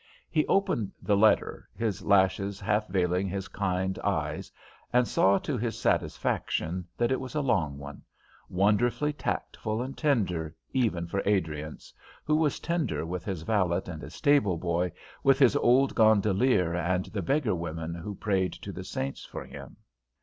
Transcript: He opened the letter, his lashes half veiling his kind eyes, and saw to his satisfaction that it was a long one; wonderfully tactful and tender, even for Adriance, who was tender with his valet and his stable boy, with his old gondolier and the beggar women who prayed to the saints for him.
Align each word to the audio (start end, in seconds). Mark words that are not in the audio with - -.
He 0.31 0.47
opened 0.47 0.93
the 0.99 1.15
letter, 1.15 1.69
his 1.75 2.01
lashes 2.01 2.59
half 2.59 2.87
veiling 2.87 3.27
his 3.27 3.47
kind 3.47 3.99
eyes, 3.99 4.51
and 4.91 5.07
saw 5.07 5.37
to 5.37 5.59
his 5.59 5.77
satisfaction 5.77 6.87
that 6.97 7.11
it 7.11 7.19
was 7.19 7.35
a 7.35 7.41
long 7.41 7.77
one; 7.77 8.01
wonderfully 8.49 9.13
tactful 9.13 9.79
and 9.79 9.95
tender, 9.95 10.55
even 10.73 11.05
for 11.05 11.21
Adriance, 11.23 11.93
who 12.25 12.35
was 12.35 12.59
tender 12.59 13.05
with 13.05 13.23
his 13.25 13.43
valet 13.43 13.83
and 13.85 14.01
his 14.01 14.15
stable 14.15 14.57
boy, 14.57 14.91
with 15.21 15.37
his 15.37 15.55
old 15.57 15.93
gondolier 15.93 16.73
and 16.73 17.05
the 17.05 17.21
beggar 17.21 17.53
women 17.53 17.93
who 17.93 18.15
prayed 18.15 18.53
to 18.53 18.71
the 18.71 18.83
saints 18.83 19.23
for 19.23 19.45
him. 19.45 19.77